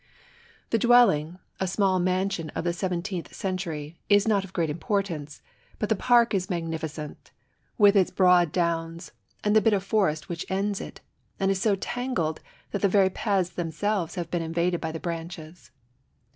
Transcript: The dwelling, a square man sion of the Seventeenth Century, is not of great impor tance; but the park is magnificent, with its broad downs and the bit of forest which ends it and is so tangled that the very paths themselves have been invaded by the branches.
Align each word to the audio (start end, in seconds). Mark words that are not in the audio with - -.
The 0.71 0.79
dwelling, 0.79 1.37
a 1.59 1.67
square 1.67 1.99
man 1.99 2.27
sion 2.31 2.49
of 2.55 2.63
the 2.63 2.73
Seventeenth 2.73 3.35
Century, 3.35 3.99
is 4.09 4.27
not 4.27 4.43
of 4.43 4.51
great 4.51 4.71
impor 4.71 5.03
tance; 5.03 5.43
but 5.77 5.89
the 5.89 5.95
park 5.95 6.33
is 6.33 6.49
magnificent, 6.49 7.29
with 7.77 7.95
its 7.95 8.09
broad 8.09 8.51
downs 8.51 9.11
and 9.43 9.55
the 9.55 9.61
bit 9.61 9.73
of 9.73 9.83
forest 9.83 10.27
which 10.27 10.47
ends 10.49 10.81
it 10.81 11.01
and 11.39 11.51
is 11.51 11.61
so 11.61 11.75
tangled 11.75 12.39
that 12.71 12.81
the 12.81 12.87
very 12.89 13.11
paths 13.11 13.51
themselves 13.51 14.15
have 14.15 14.31
been 14.31 14.41
invaded 14.41 14.81
by 14.81 14.91
the 14.91 14.99
branches. 14.99 15.69